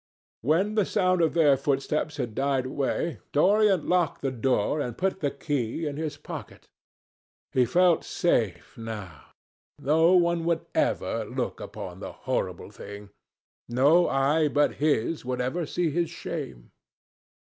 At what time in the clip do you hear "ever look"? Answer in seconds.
10.73-11.59